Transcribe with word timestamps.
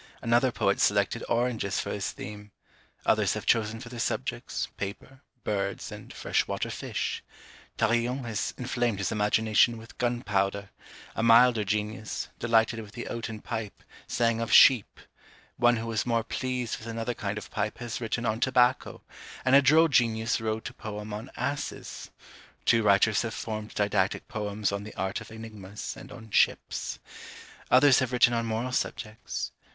Another 0.23 0.51
poet 0.51 0.79
selected 0.81 1.23
Oranges 1.29 1.79
for 1.79 1.91
his 1.91 2.09
theme; 2.11 2.49
others 3.05 3.35
have 3.35 3.45
chosen 3.45 3.79
for 3.79 3.89
their 3.89 3.99
subjects, 3.99 4.67
Paper, 4.75 5.21
Birds, 5.43 5.91
and 5.91 6.11
fresh 6.11 6.47
water 6.47 6.71
Fish. 6.71 7.23
Tarillon 7.77 8.23
has 8.23 8.51
inflamed 8.57 8.97
his 8.97 9.11
imagination 9.11 9.77
with 9.77 9.99
gunpowder; 9.99 10.71
a 11.15 11.21
milder 11.21 11.63
genius, 11.63 12.29
delighted 12.39 12.79
with 12.81 12.93
the 12.93 13.05
oaten 13.09 13.41
pipe, 13.41 13.83
sang 14.07 14.41
of 14.41 14.51
Sheep; 14.51 14.99
one 15.57 15.75
who 15.75 15.85
was 15.85 16.03
more 16.03 16.23
pleased 16.23 16.79
with 16.79 16.87
another 16.87 17.13
kind 17.13 17.37
of 17.37 17.51
pipe, 17.51 17.77
has 17.77 18.01
written 18.01 18.25
on 18.25 18.39
Tobacco; 18.39 19.03
and 19.45 19.53
a 19.55 19.61
droll 19.61 19.87
genius 19.87 20.41
wrote 20.41 20.67
a 20.71 20.73
poem 20.73 21.13
on 21.13 21.29
Asses. 21.37 22.09
Two 22.65 22.81
writers 22.81 23.21
have 23.21 23.35
formed 23.35 23.75
didactic 23.75 24.27
poems 24.27 24.71
on 24.71 24.83
the 24.83 24.95
Art 24.95 25.21
of 25.21 25.29
Enigmas, 25.29 25.95
and 25.95 26.11
on 26.11 26.31
Ships. 26.31 26.97
Others 27.69 27.99
have 27.99 28.11
written 28.11 28.33
on 28.33 28.47
moral 28.47 28.71
subjects. 28.71 29.51